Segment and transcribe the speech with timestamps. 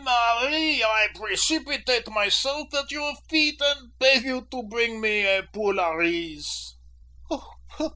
[0.03, 5.79] "Marie, I precipitate myself at your feet, and beg you to bring me a poule
[5.79, 6.73] au riz."